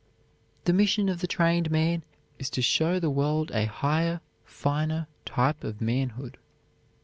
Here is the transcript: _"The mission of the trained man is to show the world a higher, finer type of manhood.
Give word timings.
_"The 0.63 0.73
mission 0.73 1.09
of 1.09 1.21
the 1.21 1.27
trained 1.27 1.69
man 1.69 2.03
is 2.39 2.49
to 2.49 2.61
show 2.63 2.97
the 2.99 3.11
world 3.11 3.51
a 3.53 3.65
higher, 3.67 4.19
finer 4.43 5.05
type 5.25 5.63
of 5.63 5.79
manhood. 5.79 6.39